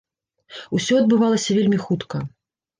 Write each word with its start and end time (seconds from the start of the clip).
Усё 0.77 0.97
адбывалася 1.03 1.59
вельмі 1.61 1.77
хутка. 1.87 2.27